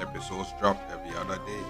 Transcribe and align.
Episodes 0.00 0.52
drop 0.60 0.78
every 0.90 1.16
other 1.16 1.36
day. 1.46 1.64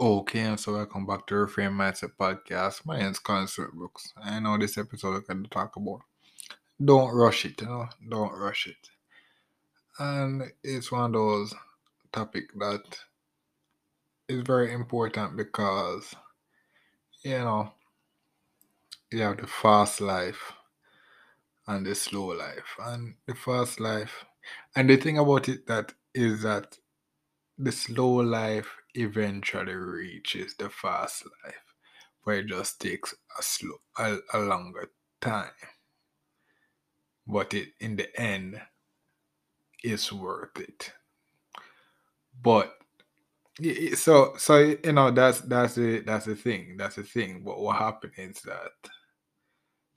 Okay, 0.00 0.40
and 0.40 0.58
so 0.58 0.72
welcome 0.72 1.06
back 1.06 1.26
to 1.26 1.34
Reframe 1.34 1.74
Mindset 1.76 2.12
Podcast. 2.18 2.84
My 2.86 2.98
name 2.98 3.10
is 3.10 3.18
Concert 3.18 3.72
Brooks. 3.72 4.12
I 4.16 4.40
know 4.40 4.58
this 4.58 4.78
episode 4.78 5.12
we're 5.12 5.20
going 5.20 5.44
to 5.44 5.50
talk 5.50 5.76
about 5.76 6.00
don't 6.84 7.14
rush 7.14 7.44
it, 7.44 7.60
you 7.60 7.66
know, 7.68 7.88
don't 8.08 8.32
rush 8.32 8.66
it. 8.66 8.88
And 9.98 10.42
it's 10.64 10.90
one 10.90 11.04
of 11.04 11.12
those 11.12 11.54
topic 12.12 12.44
that 12.58 12.98
is 14.28 14.42
very 14.42 14.72
important 14.72 15.36
because 15.36 16.14
you 17.22 17.38
know 17.38 17.72
you 19.12 19.22
have 19.22 19.38
the 19.38 19.46
fast 19.46 20.00
life 20.00 20.52
and 21.66 21.86
the 21.86 21.94
slow 21.94 22.28
life. 22.28 22.76
And 22.80 23.14
the 23.26 23.34
fast 23.34 23.80
life 23.80 24.24
and 24.74 24.88
the 24.88 24.96
thing 24.96 25.18
about 25.18 25.48
it 25.48 25.66
that 25.66 25.92
is 26.14 26.42
that 26.42 26.76
the 27.58 27.72
slow 27.72 28.14
life 28.14 28.68
eventually 28.94 29.74
reaches 29.74 30.54
the 30.56 30.68
fast 30.68 31.24
life, 31.44 31.74
but 32.24 32.34
it 32.36 32.46
just 32.46 32.80
takes 32.80 33.14
a 33.38 33.42
slow 33.42 33.76
a, 33.98 34.18
a 34.34 34.38
longer 34.38 34.90
time. 35.20 35.50
But 37.26 37.54
it 37.54 37.68
in 37.80 37.96
the 37.96 38.20
end 38.20 38.60
is 39.84 40.12
worth 40.12 40.58
it. 40.58 40.92
But 42.42 42.74
so 43.94 44.34
so 44.38 44.58
you 44.58 44.92
know 44.92 45.10
that's 45.10 45.40
that's 45.42 45.74
the 45.74 46.00
that's 46.00 46.26
the 46.26 46.34
thing. 46.34 46.76
That's 46.76 46.96
the 46.96 47.04
thing. 47.04 47.42
But 47.44 47.60
what 47.60 47.76
happens 47.76 48.14
is 48.16 48.42
that 48.42 48.72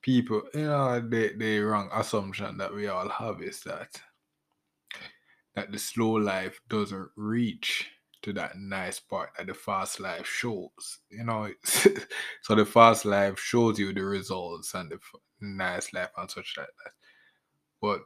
people, 0.05 0.43
you 0.53 0.61
know, 0.61 0.99
the 0.99 1.33
the 1.35 1.59
wrong 1.59 1.89
assumption 1.91 2.59
that 2.59 2.71
we 2.71 2.87
all 2.87 3.09
have 3.09 3.41
is 3.41 3.61
that 3.61 3.99
that 5.55 5.71
the 5.71 5.79
slow 5.79 6.11
life 6.11 6.61
doesn't 6.69 7.09
reach 7.15 7.89
to 8.21 8.31
that 8.31 8.55
nice 8.55 8.99
part 8.99 9.29
that 9.35 9.47
the 9.47 9.53
fast 9.55 9.99
life 9.99 10.27
shows. 10.27 10.99
You 11.09 11.23
know, 11.23 11.49
so 11.63 12.53
the 12.53 12.65
fast 12.65 13.05
life 13.05 13.39
shows 13.39 13.79
you 13.79 13.93
the 13.93 14.03
results 14.03 14.75
and 14.75 14.91
the 14.91 14.99
nice 15.41 15.91
life 15.91 16.11
and 16.15 16.29
such 16.29 16.53
like 16.55 16.67
that. 16.67 16.91
But 17.81 18.01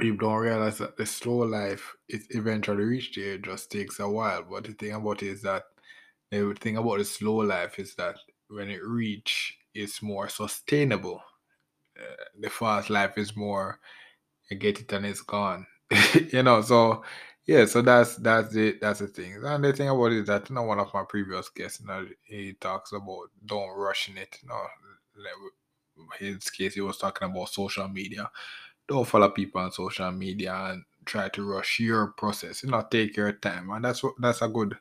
you 0.00 0.16
don't 0.16 0.38
realize 0.38 0.78
that 0.78 0.96
the 0.96 1.04
slow 1.04 1.44
life 1.44 1.94
is 2.08 2.26
eventually 2.30 2.84
reached 2.84 3.16
there. 3.16 3.34
It 3.34 3.42
just 3.42 3.70
takes 3.70 4.00
a 4.00 4.08
while. 4.08 4.44
But 4.50 4.64
the 4.64 4.72
thing 4.72 4.92
about 4.92 5.22
it 5.22 5.28
is 5.28 5.42
that 5.42 5.64
the 6.30 6.56
thing 6.58 6.78
about 6.78 6.98
the 6.98 7.04
slow 7.04 7.36
life 7.36 7.78
is 7.78 7.94
that 7.96 8.16
when 8.48 8.70
it 8.70 8.82
reach, 8.82 9.58
it's 9.76 10.02
more 10.02 10.28
sustainable. 10.28 11.22
Uh, 11.98 12.24
the 12.40 12.50
fast 12.50 12.90
life 12.90 13.18
is 13.18 13.36
more 13.36 13.80
you 14.50 14.56
get 14.56 14.80
it 14.80 14.92
and 14.92 15.06
it's 15.06 15.22
gone. 15.22 15.66
you 16.32 16.42
know, 16.42 16.62
so 16.62 17.02
yeah, 17.46 17.64
so 17.66 17.82
that's 17.82 18.16
that's 18.16 18.54
it. 18.56 18.80
That's 18.80 19.00
the 19.00 19.08
thing. 19.08 19.40
And 19.44 19.64
the 19.64 19.72
thing 19.72 19.88
about 19.88 20.12
it 20.12 20.20
is 20.20 20.26
that 20.26 20.48
you 20.48 20.54
know 20.54 20.62
one 20.62 20.80
of 20.80 20.92
my 20.94 21.04
previous 21.08 21.48
guests, 21.48 21.80
you 21.80 21.86
know, 21.86 22.06
he 22.24 22.54
talks 22.54 22.92
about 22.92 23.30
don't 23.44 23.76
rush 23.76 24.08
it. 24.08 24.38
You 24.42 24.48
know, 24.48 24.62
like, 25.16 26.20
his 26.20 26.50
case 26.50 26.74
he 26.74 26.80
was 26.80 26.98
talking 26.98 27.28
about 27.30 27.48
social 27.48 27.88
media. 27.88 28.30
Don't 28.88 29.06
follow 29.06 29.30
people 29.30 29.60
on 29.60 29.72
social 29.72 30.10
media 30.12 30.54
and 30.54 30.84
try 31.04 31.28
to 31.30 31.48
rush 31.48 31.80
your 31.80 32.08
process. 32.08 32.62
You 32.62 32.70
know, 32.70 32.86
take 32.90 33.16
your 33.16 33.32
time, 33.32 33.70
and 33.70 33.84
that's 33.84 34.02
what 34.02 34.14
that's 34.20 34.42
a 34.42 34.48
good 34.48 34.76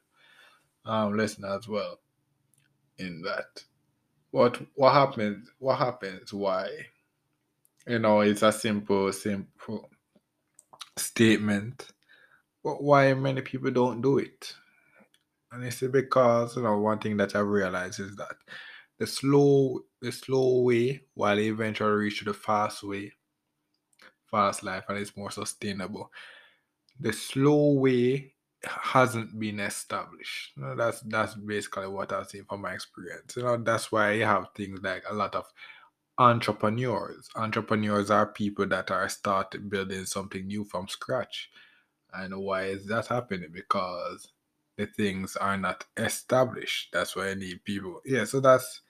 um 0.85 1.17
lesson 1.17 1.45
as 1.45 1.67
well 1.67 1.99
in 2.99 3.21
that. 3.23 3.63
What 4.35 4.59
what 4.75 4.91
happens? 4.91 5.49
What 5.59 5.77
happens? 5.77 6.33
Why? 6.33 6.67
You 7.87 7.99
know, 7.99 8.19
it's 8.19 8.41
a 8.41 8.51
simple, 8.51 9.13
simple 9.13 9.89
statement. 10.97 11.87
But 12.61 12.83
why 12.83 13.13
many 13.13 13.39
people 13.39 13.71
don't 13.71 14.01
do 14.01 14.17
it? 14.17 14.53
And 15.53 15.63
it's 15.63 15.79
because 15.79 16.57
you 16.57 16.63
know 16.63 16.77
one 16.79 16.99
thing 16.99 17.15
that 17.15 17.33
I've 17.33 17.47
realized 17.47 18.01
is 18.01 18.17
that 18.17 18.35
the 18.99 19.07
slow 19.07 19.79
the 20.01 20.11
slow 20.11 20.63
way 20.63 21.03
while 21.13 21.39
eventually 21.39 21.91
reach 21.91 22.19
to 22.19 22.25
the 22.25 22.33
fast 22.33 22.83
way, 22.83 23.13
fast 24.29 24.63
life 24.63 24.83
and 24.89 24.97
it's 24.97 25.15
more 25.15 25.31
sustainable. 25.31 26.11
The 26.99 27.13
slow 27.13 27.75
way 27.75 28.33
hasn't 28.65 29.39
been 29.39 29.59
established. 29.59 30.53
You 30.57 30.63
know, 30.63 30.75
that's 30.75 31.01
that's 31.01 31.35
basically 31.35 31.87
what 31.87 32.11
I've 32.11 32.29
seen 32.29 32.45
from 32.45 32.61
my 32.61 32.73
experience. 32.73 33.35
You 33.35 33.43
know, 33.43 33.57
that's 33.57 33.91
why 33.91 34.11
you 34.13 34.25
have 34.25 34.47
things 34.55 34.79
like 34.81 35.03
a 35.09 35.13
lot 35.13 35.35
of 35.35 35.45
entrepreneurs. 36.17 37.29
Entrepreneurs 37.35 38.09
are 38.09 38.27
people 38.27 38.67
that 38.67 38.91
are 38.91 39.09
started 39.09 39.69
building 39.69 40.05
something 40.05 40.47
new 40.47 40.63
from 40.65 40.87
scratch. 40.87 41.49
And 42.13 42.35
why 42.37 42.63
is 42.65 42.85
that 42.87 43.07
happening? 43.07 43.49
Because 43.51 44.31
the 44.77 44.85
things 44.85 45.35
are 45.35 45.57
not 45.57 45.85
established. 45.97 46.89
That's 46.93 47.15
why 47.15 47.29
I 47.29 47.33
need 47.33 47.63
people. 47.63 48.01
Yeah, 48.05 48.25
so 48.25 48.39
that's 48.39 48.81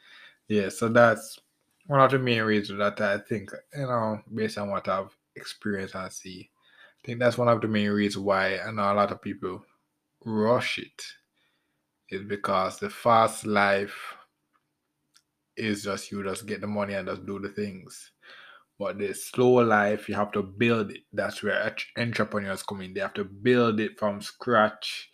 yeah, 0.47 0.69
so 0.69 0.89
that's 0.89 1.39
one 1.87 2.01
of 2.01 2.11
the 2.11 2.19
main 2.19 2.43
reasons 2.43 2.79
that 2.79 2.99
I 3.01 3.17
think, 3.17 3.51
you 3.75 3.87
know, 3.87 4.19
based 4.33 4.57
on 4.57 4.69
what 4.69 4.87
I've 4.87 5.15
experienced 5.35 5.95
and 5.95 6.11
see, 6.11 6.49
I 7.05 7.09
think 7.09 7.19
that's 7.19 7.37
one 7.37 7.49
of 7.49 7.61
the 7.61 7.67
main 7.67 7.91
reasons 7.91 8.25
why 8.25 8.57
I 8.57 8.71
know 8.71 8.91
a 8.91 8.95
lot 8.95 9.11
of 9.11 9.21
people 9.21 9.63
rush 10.25 10.79
it. 10.79 11.03
Is 12.09 12.23
because 12.23 12.79
the 12.79 12.89
fast 12.89 13.45
life 13.45 14.15
is 15.55 15.83
just 15.83 16.11
you 16.11 16.23
just 16.23 16.47
get 16.47 16.61
the 16.61 16.67
money 16.67 16.95
and 16.95 17.07
just 17.07 17.23
do 17.27 17.37
the 17.37 17.49
things. 17.49 18.11
But 18.79 18.97
the 18.97 19.13
slow 19.13 19.63
life, 19.63 20.09
you 20.09 20.15
have 20.15 20.31
to 20.31 20.41
build 20.41 20.93
it. 20.93 21.01
That's 21.13 21.43
where 21.43 21.75
entrepreneurs 21.95 22.63
come 22.63 22.81
in. 22.81 22.95
They 22.95 23.01
have 23.01 23.13
to 23.13 23.23
build 23.23 23.79
it 23.79 23.99
from 23.99 24.19
scratch, 24.19 25.07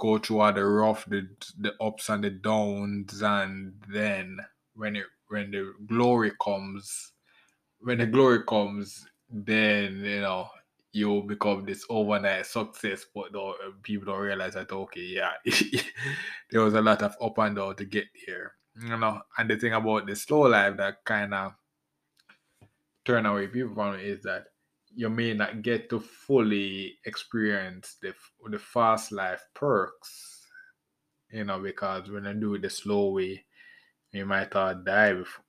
go 0.00 0.16
through 0.16 0.40
all 0.40 0.54
the 0.54 0.64
rough, 0.64 1.04
the 1.04 1.28
the 1.60 1.74
ups 1.82 2.08
and 2.08 2.24
the 2.24 2.30
downs, 2.30 3.20
and 3.20 3.74
then 3.92 4.38
when 4.74 4.96
it 4.96 5.06
when 5.28 5.50
the 5.50 5.74
glory 5.86 6.32
comes, 6.42 7.12
when 7.80 7.98
the 7.98 8.06
glory 8.06 8.42
comes, 8.44 9.06
then 9.28 9.96
you 9.96 10.22
know 10.22 10.48
you 10.96 11.22
become 11.22 11.66
this 11.66 11.84
overnight 11.90 12.46
success. 12.46 13.04
But 13.14 13.32
though, 13.32 13.54
people 13.82 14.12
don't 14.12 14.22
realize 14.22 14.54
that 14.54 14.72
okay, 14.72 15.00
yeah, 15.00 15.32
there 16.50 16.62
was 16.62 16.74
a 16.74 16.80
lot 16.80 17.02
of 17.02 17.14
up 17.20 17.38
and 17.38 17.54
down 17.54 17.76
to 17.76 17.84
get 17.84 18.06
here. 18.14 18.52
You 18.80 18.96
know, 18.96 19.20
and 19.36 19.50
the 19.50 19.56
thing 19.56 19.74
about 19.74 20.06
the 20.06 20.16
slow 20.16 20.48
life 20.48 20.76
that 20.78 21.04
kind 21.04 21.34
of 21.34 21.52
turn 23.04 23.26
away 23.26 23.46
people 23.46 23.74
from 23.74 23.94
it 23.94 24.04
is 24.04 24.22
that 24.22 24.44
you 24.94 25.10
may 25.10 25.34
not 25.34 25.62
get 25.62 25.90
to 25.90 26.00
fully 26.00 26.94
experience 27.04 27.96
the 28.00 28.14
the 28.50 28.58
fast 28.58 29.12
life 29.12 29.44
perks. 29.54 30.46
You 31.30 31.44
know, 31.44 31.60
because 31.60 32.10
when 32.10 32.24
you 32.24 32.34
do 32.34 32.54
it 32.54 32.62
the 32.62 32.70
slow 32.70 33.10
way, 33.10 33.44
you 34.12 34.24
might 34.24 34.54
uh, 34.56 34.72
die 34.72 35.12
before, 35.12 35.44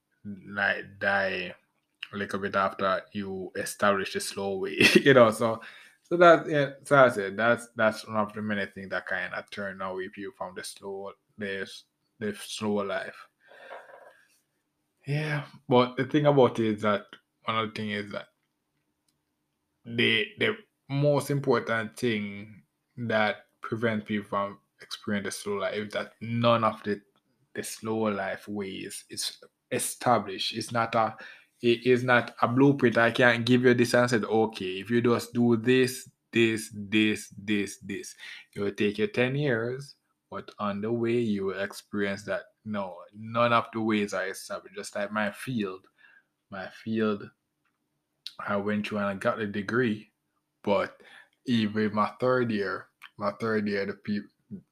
like 0.50 0.84
die 1.00 1.56
a 2.14 2.18
little 2.18 2.40
bit 2.40 2.56
after 2.56 3.02
you 3.14 3.52
establish 3.56 4.14
the 4.14 4.20
slow 4.20 4.58
way. 4.58 4.78
you 4.96 5.14
know, 5.14 5.32
so 5.32 5.62
so 6.04 6.18
that 6.18 6.50
yeah, 6.50 6.70
so 6.84 6.96
that's 6.96 7.18
it. 7.18 7.38
That's 7.38 7.68
that's 7.76 8.08
one 8.08 8.18
of 8.18 8.34
the 8.34 8.42
many 8.42 8.66
things 8.68 8.90
that 8.90 9.08
kind 9.08 9.34
of 9.34 9.50
turn 9.50 9.82
away 9.82 10.10
people 10.10 10.34
from 10.38 10.54
the 10.56 10.64
slow 10.64 11.12
the 11.38 11.70
the 12.20 12.36
slow 12.36 12.76
life. 12.76 13.28
Yeah, 15.06 15.44
but 15.70 15.96
the 15.98 16.06
thing 16.06 16.26
about 16.26 16.60
it 16.60 16.76
is 16.76 16.82
that 16.82 17.06
one 17.46 17.58
of 17.58 17.70
the 17.70 17.76
thing 17.76 17.92
is 17.92 18.12
that 18.12 18.28
the 19.86 20.28
the 20.40 20.56
most 20.90 21.30
important 21.30 21.98
thing 21.98 22.64
that 22.98 23.38
prevents 23.62 24.06
people 24.06 24.28
from 24.28 24.58
experiencing 24.82 25.26
the 25.26 25.32
slow 25.32 25.54
life 25.56 25.76
is 25.76 25.94
that 25.94 26.14
none 26.22 26.64
of 26.64 26.82
the 26.84 27.02
the 27.54 27.64
slow 27.64 28.04
life 28.04 28.48
ways 28.48 29.06
is 29.10 29.38
established. 29.72 30.56
It's 30.56 30.72
not 30.72 30.96
a 30.96 31.16
it 31.62 31.86
is 31.86 32.04
not 32.04 32.36
a 32.42 32.48
blueprint. 32.48 32.98
I 32.98 33.12
can't 33.12 33.46
give 33.46 33.64
you 33.64 33.74
this 33.74 33.94
and 33.94 34.10
said, 34.10 34.26
okay, 34.26 34.80
if 34.80 34.90
you 34.90 35.02
just 35.02 35.34
do 35.34 35.58
this, 35.58 36.10
this, 36.32 36.70
this, 36.74 37.34
this, 37.38 37.78
this, 37.82 38.16
it 38.56 38.60
will 38.60 38.72
take 38.72 38.98
you 38.98 39.08
10 39.08 39.36
years, 39.36 39.96
but 40.30 40.52
on 40.60 40.82
the 40.82 40.92
way 40.92 41.20
you 41.20 41.46
will 41.46 41.60
experience 41.60 42.24
that 42.24 42.44
no, 42.66 42.96
none 43.18 43.54
of 43.54 43.66
the 43.74 43.82
ways 43.82 44.14
I 44.14 44.26
established. 44.26 44.76
Just 44.76 44.96
like 44.96 45.12
my 45.12 45.32
field. 45.32 45.86
My 46.52 46.68
field 46.84 47.30
I 48.40 48.56
went 48.58 48.88
through 48.88 49.00
and 49.00 49.08
I 49.08 49.14
got 49.16 49.40
a 49.40 49.48
degree, 49.48 50.12
but 50.64 50.96
even 51.46 51.94
my 51.94 52.12
third 52.20 52.52
year, 52.52 52.88
my 53.18 53.32
third 53.40 53.68
year, 53.68 53.86
the 53.86 53.94
people, 53.94 54.30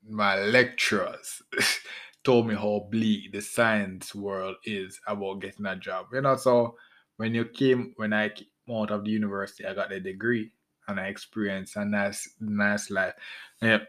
my 0.07 0.39
lecturers 0.39 1.41
told 2.25 2.47
me 2.47 2.55
how 2.55 2.87
bleak 2.91 3.31
the 3.31 3.41
science 3.41 4.13
world 4.13 4.55
is 4.65 4.99
about 5.07 5.39
getting 5.39 5.65
a 5.67 5.75
job. 5.75 6.07
You 6.11 6.21
know, 6.21 6.35
so 6.35 6.75
when 7.17 7.33
you 7.33 7.45
came, 7.45 7.93
when 7.97 8.11
I 8.11 8.29
came 8.29 8.47
out 8.69 8.91
of 8.91 9.05
the 9.05 9.11
university, 9.11 9.65
I 9.65 9.73
got 9.73 9.91
a 9.91 9.99
degree 9.99 10.51
and 10.87 10.99
I 10.99 11.07
experienced 11.07 11.75
a 11.77 11.85
nice, 11.85 12.27
nice 12.39 12.89
life. 12.89 13.13
Yeah. 13.61 13.79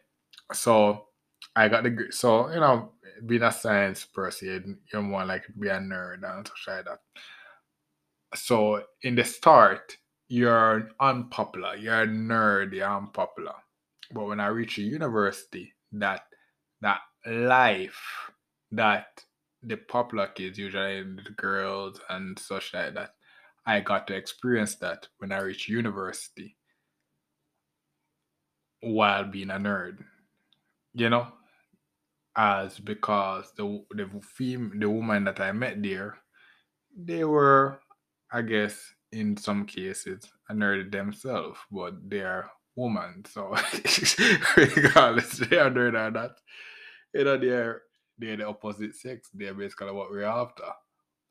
So 0.53 1.07
I 1.57 1.69
got 1.69 1.85
the 1.85 2.09
so 2.11 2.51
you 2.53 2.61
know, 2.61 2.93
being 3.25 3.43
a 3.43 3.51
science 3.51 4.05
person, 4.05 4.79
you're 4.93 5.03
more 5.03 5.25
like 5.25 5.45
be 5.59 5.69
a 5.69 5.79
nerd 5.79 6.23
and 6.23 6.47
such 6.47 6.65
like 6.69 6.85
that. 6.85 6.99
So 8.35 8.83
in 9.03 9.15
the 9.15 9.25
start, 9.25 9.97
you're 10.29 10.91
unpopular, 11.01 11.77
you're 11.77 12.03
a 12.03 12.07
nerd, 12.07 12.75
you're 12.75 12.89
unpopular. 12.89 13.55
But 14.13 14.27
when 14.27 14.41
I 14.41 14.49
reach 14.49 14.79
a 14.79 14.83
university, 14.83 15.73
that 15.93 16.23
that 16.83 17.01
life 17.27 18.01
that 18.73 19.25
the 19.63 19.77
popular 19.77 20.29
kids, 20.29 20.59
usually 20.59 21.03
the 21.03 21.31
girls 21.37 22.01
and 22.09 22.39
such 22.39 22.73
like 22.75 22.95
that, 22.95 23.11
I 23.67 23.81
got 23.81 24.07
to 24.07 24.15
experience 24.15 24.77
that 24.77 25.09
when 25.19 25.33
I 25.33 25.39
reached 25.41 25.69
university 25.69 26.57
while 28.81 29.25
being 29.25 29.51
a 29.51 29.55
nerd. 29.55 30.05
You 30.95 31.11
know? 31.11 31.29
As 32.37 32.79
because 32.79 33.53
the 33.57 33.83
the 33.95 34.09
fem- 34.21 34.79
the 34.79 34.91
woman 34.91 35.25
that 35.25 35.41
I 35.41 35.53
met 35.53 35.83
there, 35.83 36.19
they 36.95 37.25
were, 37.25 37.81
I 38.31 38.43
guess, 38.43 38.79
in 39.11 39.39
some 39.39 39.65
cases, 39.65 40.23
a 40.51 40.53
nerd 40.53 40.93
themselves, 40.93 41.59
but 41.71 41.95
they're 42.09 42.51
woman. 42.77 43.25
So 43.25 43.49
regardless, 44.57 45.39
they 45.39 45.57
are 45.57 45.71
nerd 45.71 45.95
or 45.95 46.11
not, 46.11 46.39
you 47.15 47.25
know, 47.25 47.37
they're 47.37 47.83
they're 48.19 48.37
the 48.37 48.47
opposite 48.47 48.95
sex. 48.95 49.29
They're 49.35 49.55
basically 49.55 49.93
what 49.93 50.11
we're 50.11 50.25
after. 50.25 50.65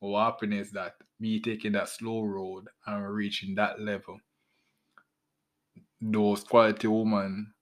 But 0.02 0.08
what 0.08 0.26
happened 0.26 0.54
is 0.54 0.72
that 0.72 0.96
me 1.20 1.40
taking 1.40 1.74
that 1.74 1.90
slow 1.90 2.24
road 2.24 2.66
and 2.86 3.14
reaching 3.14 3.56
that 3.56 3.80
level, 3.80 4.20
those 6.02 6.44
quality 6.44 6.88
women, 6.88 7.54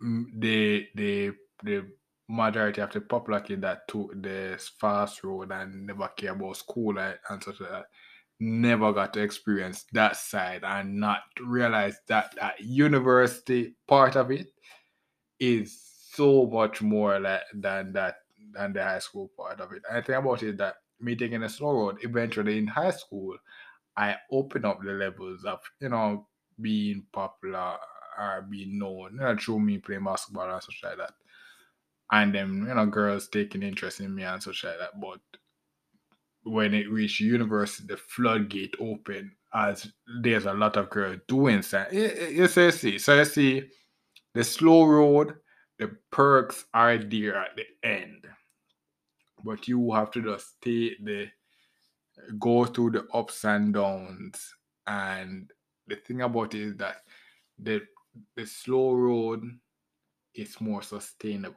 the 0.00 0.86
the 0.94 1.32
the 1.62 1.86
majority 2.28 2.80
of 2.80 2.90
the 2.92 3.00
popular 3.00 3.40
kid 3.40 3.60
that 3.62 3.86
took 3.88 4.10
the 4.22 4.58
fast 4.80 5.22
road 5.22 5.52
and 5.52 5.86
never 5.86 6.08
care 6.08 6.32
about 6.32 6.56
school 6.56 6.98
and, 6.98 7.18
such 7.42 7.58
that 7.58 7.84
never 8.40 8.92
got 8.92 9.12
to 9.12 9.20
experience 9.20 9.84
that 9.92 10.16
side 10.16 10.64
and 10.64 10.98
not 10.98 11.20
realize 11.44 11.96
that 12.08 12.34
that 12.40 12.58
university 12.60 13.74
part 13.86 14.16
of 14.16 14.30
it 14.30 14.48
is 15.38 15.91
so 16.14 16.46
much 16.46 16.82
more 16.82 17.18
like 17.18 17.42
than 17.54 17.92
that 17.92 18.16
than 18.52 18.72
the 18.72 18.82
high 18.82 18.98
school 18.98 19.30
part 19.36 19.60
of 19.60 19.72
it. 19.72 19.82
And 19.88 19.98
the 19.98 20.02
thing 20.02 20.16
about 20.16 20.42
it 20.42 20.50
is 20.50 20.56
that 20.58 20.76
me 21.00 21.16
taking 21.16 21.42
a 21.42 21.48
slow 21.48 21.72
road, 21.72 21.98
eventually 22.02 22.58
in 22.58 22.66
high 22.66 22.90
school, 22.90 23.36
I 23.96 24.16
open 24.30 24.64
up 24.64 24.80
the 24.82 24.92
levels 24.92 25.44
of, 25.44 25.60
you 25.80 25.88
know, 25.88 26.26
being 26.60 27.06
popular 27.12 27.76
or 28.18 28.46
being 28.48 28.78
known, 28.78 29.12
you 29.14 29.20
know, 29.20 29.36
through 29.36 29.60
me 29.60 29.78
playing 29.78 30.04
basketball 30.04 30.50
and 30.50 30.62
such 30.62 30.80
like 30.84 30.98
that. 30.98 31.14
And 32.10 32.34
then, 32.34 32.66
you 32.68 32.74
know, 32.74 32.86
girls 32.86 33.28
taking 33.28 33.62
interest 33.62 34.00
in 34.00 34.14
me 34.14 34.22
and 34.22 34.42
such 34.42 34.64
like 34.64 34.78
that. 34.78 35.00
But 35.00 35.20
when 36.44 36.74
it 36.74 36.90
reached 36.90 37.20
university, 37.20 37.86
the 37.88 37.96
floodgate 37.96 38.74
opened 38.80 39.30
as 39.54 39.90
there's 40.20 40.44
a 40.44 40.52
lot 40.52 40.76
of 40.76 40.90
girls 40.90 41.20
doing 41.26 41.62
that. 41.70 41.92
You 41.92 42.48
see, 42.48 42.98
so 42.98 43.16
you 43.16 43.24
see 43.24 43.70
the 44.34 44.44
slow 44.44 44.84
road, 44.84 45.34
the 45.82 45.96
perks 46.12 46.64
are 46.72 46.96
there 46.96 47.34
at 47.34 47.56
the 47.56 47.66
end. 47.82 48.28
But 49.44 49.66
you 49.66 49.92
have 49.92 50.12
to 50.12 50.22
just 50.22 50.56
stay 50.58 50.96
the 51.02 51.26
go 52.38 52.64
through 52.64 52.92
the 52.92 53.06
ups 53.12 53.44
and 53.44 53.74
downs. 53.74 54.54
And 54.86 55.50
the 55.88 55.96
thing 55.96 56.20
about 56.22 56.54
it 56.54 56.60
is 56.60 56.76
that 56.76 56.98
the 57.58 57.82
the 58.36 58.46
slow 58.46 58.92
road 58.92 59.42
is 60.36 60.60
more 60.60 60.82
sustainable. 60.82 61.56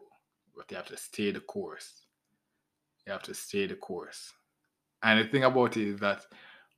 But 0.55 0.71
you 0.71 0.77
have 0.77 0.87
to 0.87 0.97
stay 0.97 1.29
the 1.29 1.41
course. 1.41 2.07
You 3.05 3.13
have 3.13 3.23
to 3.23 3.35
stay 3.35 3.67
the 3.67 3.75
course. 3.75 4.33
And 5.03 5.19
the 5.19 5.29
thing 5.29 5.43
about 5.43 5.77
it 5.77 5.87
is 5.87 5.99
that 5.99 6.25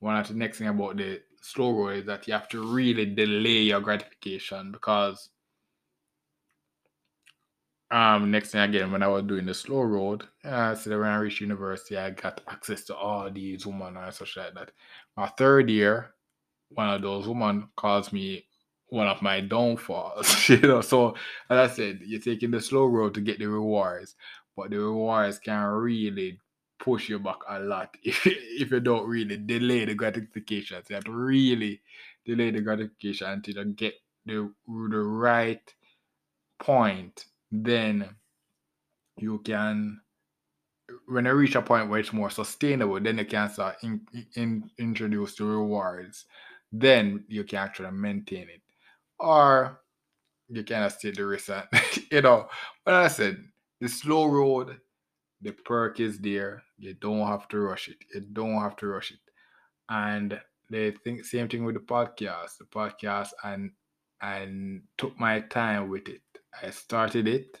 one 0.00 0.16
of 0.16 0.28
the 0.28 0.34
next 0.34 0.58
thing 0.58 0.68
about 0.68 0.98
the 0.98 1.22
slow 1.40 1.70
road 1.70 2.00
is 2.00 2.04
that 2.04 2.28
you 2.28 2.34
have 2.34 2.48
to 2.50 2.60
really 2.60 3.06
delay 3.06 3.62
your 3.62 3.80
gratification 3.80 4.70
because 4.70 5.30
um 7.90 8.30
next 8.30 8.50
thing 8.50 8.60
again 8.62 8.92
when 8.92 9.02
I 9.02 9.08
was 9.08 9.24
doing 9.24 9.46
the 9.46 9.54
slow 9.54 9.82
road, 9.82 10.24
uh, 10.44 10.74
so 10.74 10.90
when 10.98 11.08
I 11.08 11.16
reached 11.16 11.40
university, 11.40 11.96
I 11.96 12.10
got 12.10 12.40
access 12.48 12.84
to 12.86 12.96
all 12.96 13.30
these 13.30 13.66
women 13.66 13.96
and 13.96 14.14
such 14.14 14.36
like 14.36 14.54
that. 14.54 14.72
My 15.16 15.28
third 15.28 15.70
year, 15.70 16.14
one 16.70 16.90
of 16.90 17.02
those 17.02 17.26
women 17.26 17.68
calls 17.76 18.12
me 18.12 18.46
one 18.88 19.06
of 19.06 19.22
my 19.22 19.40
downfalls. 19.40 20.48
you 20.48 20.58
know, 20.58 20.80
so 20.80 21.14
as 21.50 21.70
I 21.70 21.74
said, 21.74 22.00
you're 22.04 22.20
taking 22.20 22.50
the 22.50 22.60
slow 22.60 22.84
road 22.86 23.14
to 23.14 23.20
get 23.20 23.38
the 23.38 23.46
rewards, 23.48 24.16
but 24.56 24.70
the 24.70 24.78
rewards 24.78 25.38
can 25.38 25.64
really 25.64 26.40
push 26.78 27.08
you 27.08 27.18
back 27.18 27.38
a 27.48 27.58
lot 27.60 27.96
if, 28.02 28.26
if 28.26 28.70
you 28.70 28.80
don't 28.80 29.08
really 29.08 29.36
delay 29.36 29.84
the 29.84 29.94
gratification. 29.94 30.82
So 30.82 30.86
you 30.90 30.94
have 30.96 31.04
to 31.04 31.12
really 31.12 31.80
delay 32.24 32.50
the 32.50 32.60
gratification 32.60 33.28
until 33.28 33.66
you 33.66 33.72
get 33.74 33.94
the 34.26 34.52
the 34.66 34.98
right 34.98 35.74
point. 36.58 37.24
Then 37.50 38.16
you 39.16 39.38
can 39.40 40.00
when 41.06 41.26
you 41.26 41.32
reach 41.34 41.54
a 41.54 41.62
point 41.62 41.88
where 41.88 42.00
it's 42.00 42.12
more 42.12 42.30
sustainable, 42.30 43.00
then 43.00 43.18
you 43.18 43.24
can 43.24 43.50
start 43.50 43.76
in, 43.82 44.00
in, 44.36 44.70
introduce 44.78 45.34
the 45.36 45.44
rewards. 45.44 46.24
Then 46.72 47.24
you 47.28 47.44
can 47.44 47.58
actually 47.58 47.90
maintain 47.90 48.48
it, 48.48 48.62
or 49.18 49.80
you 50.48 50.62
can 50.64 50.90
take 51.00 51.14
the 51.14 51.26
risk. 51.26 51.50
And, 51.50 51.66
you 52.10 52.22
know, 52.22 52.48
but 52.84 52.94
I 52.94 53.08
said 53.08 53.38
the 53.80 53.88
slow 53.88 54.26
road 54.26 54.78
the 55.40 55.52
perk 55.52 56.00
is 56.00 56.18
there. 56.18 56.62
You 56.78 56.94
don't 56.94 57.26
have 57.26 57.48
to 57.48 57.58
rush 57.58 57.88
it. 57.88 57.96
You 58.14 58.22
don't 58.32 58.60
have 58.60 58.76
to 58.76 58.86
rush 58.86 59.12
it. 59.12 59.18
And 59.88 60.40
the 60.70 60.90
think 61.04 61.24
same 61.24 61.48
thing 61.48 61.64
with 61.64 61.74
the 61.76 61.80
podcast. 61.80 62.58
The 62.58 62.64
podcast 62.64 63.30
and 63.44 63.70
and 64.20 64.82
took 64.96 65.18
my 65.18 65.40
time 65.40 65.88
with 65.88 66.08
it. 66.08 66.22
I 66.62 66.70
started 66.70 67.28
it, 67.28 67.60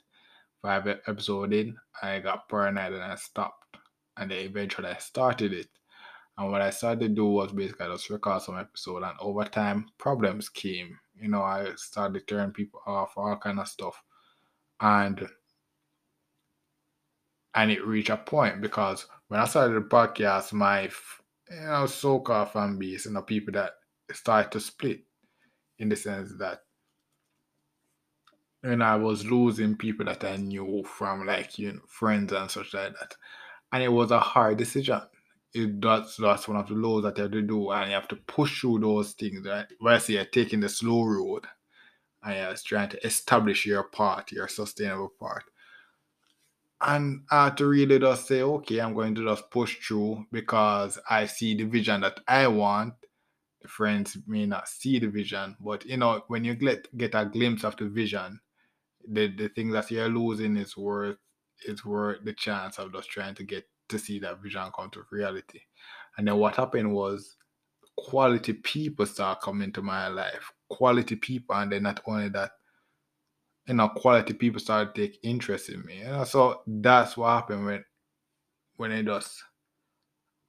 five 0.62 0.86
episode 0.86 1.52
in, 1.52 1.76
I 2.02 2.18
got 2.20 2.48
paranoid 2.48 2.92
and 2.92 3.02
I 3.02 3.14
stopped. 3.16 3.76
And 4.16 4.30
then 4.30 4.38
eventually 4.38 4.88
I 4.88 4.98
started 4.98 5.52
it. 5.52 5.68
And 6.36 6.50
what 6.52 6.60
I 6.60 6.70
started 6.70 7.00
to 7.00 7.08
do 7.08 7.26
was 7.26 7.52
basically 7.52 7.86
just 7.86 8.10
record 8.10 8.42
some 8.42 8.58
episode 8.58 9.02
and 9.02 9.14
over 9.20 9.44
time 9.44 9.86
problems 9.98 10.48
came. 10.48 10.98
You 11.20 11.28
know, 11.28 11.42
I 11.42 11.72
started 11.76 12.26
turning 12.26 12.52
people 12.52 12.80
off, 12.86 13.14
all 13.16 13.36
kind 13.36 13.58
of 13.58 13.68
stuff. 13.68 14.00
And 14.80 15.28
and 17.54 17.70
it 17.72 17.84
reached 17.84 18.10
a 18.10 18.16
point 18.16 18.60
because 18.60 19.06
when 19.26 19.40
I 19.40 19.46
started 19.46 19.74
the 19.74 19.88
podcast, 19.88 20.52
my 20.52 20.82
you 21.50 21.60
know 21.60 21.86
so-called 21.86 22.50
fan 22.50 22.78
base, 22.78 23.06
you 23.06 23.12
know, 23.12 23.22
people 23.22 23.52
that 23.54 23.72
started 24.12 24.52
to 24.52 24.60
split 24.60 25.00
in 25.78 25.88
the 25.88 25.96
sense 25.96 26.32
that 26.38 26.60
and 28.62 28.82
I 28.82 28.96
was 28.96 29.24
losing 29.24 29.76
people 29.76 30.06
that 30.06 30.24
I 30.24 30.36
knew 30.36 30.84
from 30.84 31.26
like 31.26 31.58
you 31.58 31.72
know 31.74 31.80
friends 31.88 32.32
and 32.32 32.50
such 32.50 32.74
like 32.74 32.94
that, 32.98 33.14
and 33.72 33.82
it 33.82 33.92
was 33.92 34.10
a 34.10 34.20
hard 34.20 34.58
decision. 34.58 35.00
It 35.54 35.80
that's 35.80 36.16
that's 36.16 36.48
one 36.48 36.58
of 36.58 36.68
the 36.68 36.74
laws 36.74 37.04
that 37.04 37.16
you 37.16 37.24
have 37.24 37.32
to 37.32 37.42
do, 37.42 37.70
and 37.70 37.88
you 37.88 37.94
have 37.94 38.08
to 38.08 38.16
push 38.16 38.60
through 38.60 38.80
those 38.80 39.12
things. 39.12 39.46
Right, 39.46 39.66
whereas 39.80 40.08
you're 40.08 40.24
taking 40.24 40.60
the 40.60 40.68
slow 40.68 41.04
road, 41.04 41.46
and 42.22 42.36
you're 42.36 42.54
trying 42.64 42.90
to 42.90 43.06
establish 43.06 43.66
your 43.66 43.84
part, 43.84 44.32
your 44.32 44.48
sustainable 44.48 45.12
part 45.18 45.44
and 46.80 47.22
I 47.30 47.44
had 47.44 47.56
to 47.58 47.66
really 47.66 47.98
just 47.98 48.26
say, 48.26 48.42
okay, 48.42 48.80
I'm 48.80 48.94
going 48.94 49.14
to 49.16 49.24
just 49.24 49.50
push 49.50 49.76
through 49.76 50.26
because 50.30 50.98
I 51.10 51.26
see 51.26 51.54
the 51.54 51.64
vision 51.64 52.02
that 52.02 52.20
I 52.28 52.46
want. 52.46 52.94
The 53.62 53.68
friends 53.68 54.16
may 54.26 54.46
not 54.46 54.68
see 54.68 54.98
the 55.00 55.08
vision, 55.08 55.56
but 55.60 55.84
you 55.84 55.96
know, 55.96 56.22
when 56.28 56.44
you 56.44 56.54
get 56.54 56.96
get 56.96 57.14
a 57.14 57.24
glimpse 57.24 57.64
of 57.64 57.76
the 57.76 57.88
vision, 57.88 58.40
the 59.06 59.28
the 59.28 59.48
thing 59.50 59.70
that 59.70 59.90
you're 59.90 60.08
losing 60.08 60.56
is 60.56 60.76
worth 60.76 61.16
is 61.66 61.84
worth 61.84 62.24
the 62.24 62.32
chance 62.32 62.78
of 62.78 62.92
just 62.92 63.10
trying 63.10 63.34
to 63.34 63.44
get 63.44 63.64
to 63.88 63.98
see 63.98 64.18
that 64.18 64.40
vision 64.42 64.70
come 64.74 64.90
to 64.90 65.02
reality. 65.10 65.60
And 66.16 66.26
then 66.28 66.36
what 66.36 66.56
happened 66.56 66.92
was 66.92 67.36
quality 67.96 68.52
people 68.52 69.06
start 69.06 69.40
coming 69.40 69.72
to 69.72 69.82
my 69.82 70.08
life. 70.08 70.52
Quality 70.70 71.16
people, 71.16 71.56
and 71.56 71.72
then 71.72 71.84
not 71.84 72.00
only 72.06 72.28
that, 72.30 72.52
you 73.66 73.74
know, 73.74 73.88
quality 73.88 74.34
people 74.34 74.60
started 74.60 74.94
to 74.94 75.08
take 75.08 75.18
interest 75.22 75.68
in 75.68 75.84
me. 75.84 75.98
You 75.98 76.04
know, 76.04 76.24
so 76.24 76.62
that's 76.66 77.16
what 77.16 77.30
happened 77.30 77.64
when 77.64 77.84
when 78.76 78.92
it 78.92 79.02
does 79.04 79.42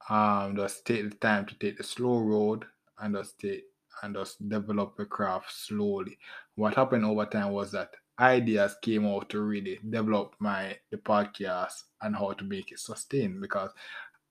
um 0.08 0.56
just 0.56 0.86
take 0.86 1.08
the 1.08 1.16
time 1.16 1.44
to 1.46 1.54
take 1.58 1.76
the 1.76 1.84
slow 1.84 2.18
road 2.18 2.64
and 2.98 3.14
just 3.14 3.38
take 3.38 3.64
and 4.02 4.14
just 4.14 4.48
develop 4.48 4.96
the 4.96 5.04
craft 5.04 5.52
slowly. 5.52 6.18
What 6.54 6.74
happened 6.74 7.04
over 7.04 7.26
time 7.26 7.52
was 7.52 7.72
that 7.72 7.90
ideas 8.18 8.76
came 8.82 9.06
out 9.06 9.28
to 9.30 9.40
really 9.40 9.78
develop 9.88 10.34
my 10.38 10.76
the 10.90 10.96
podcast 10.98 11.84
and 12.02 12.14
how 12.14 12.32
to 12.32 12.44
make 12.44 12.70
it 12.72 12.78
sustain 12.78 13.40
because 13.40 13.70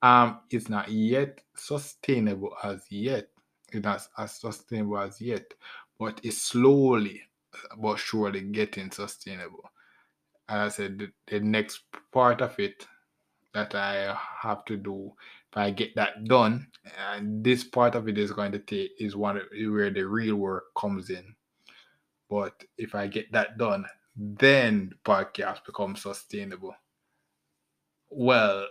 um 0.01 0.39
it's 0.49 0.69
not 0.69 0.89
yet 0.89 1.41
sustainable 1.55 2.53
as 2.63 2.83
yet. 2.89 3.27
It's 3.71 3.83
not 3.83 4.07
as 4.17 4.33
sustainable 4.33 4.99
as 4.99 5.21
yet, 5.21 5.53
but 5.99 6.19
it's 6.23 6.41
slowly 6.41 7.21
but 7.77 7.97
surely 7.97 8.41
getting 8.41 8.91
sustainable. 8.91 9.69
As 10.47 10.73
I 10.73 10.75
said, 10.75 10.99
the, 10.99 11.11
the 11.27 11.39
next 11.39 11.81
part 12.11 12.41
of 12.41 12.57
it 12.59 12.87
that 13.53 13.75
I 13.75 14.17
have 14.41 14.65
to 14.65 14.77
do, 14.77 15.13
if 15.51 15.57
I 15.57 15.71
get 15.71 15.95
that 15.95 16.23
done, 16.25 16.67
and 17.11 17.43
this 17.43 17.63
part 17.63 17.95
of 17.95 18.07
it 18.07 18.17
is 18.17 18.31
going 18.31 18.51
to 18.53 18.59
take 18.59 18.91
is 18.99 19.15
one 19.15 19.41
where 19.51 19.89
the 19.89 20.03
real 20.03 20.35
work 20.35 20.65
comes 20.77 21.09
in. 21.09 21.35
But 22.29 22.63
if 22.77 22.95
I 22.95 23.07
get 23.07 23.31
that 23.31 23.57
done, 23.57 23.85
then 24.15 24.89
the 24.89 25.11
podcast 25.11 25.65
becomes 25.65 26.01
sustainable. 26.01 26.75
Well, 28.09 28.67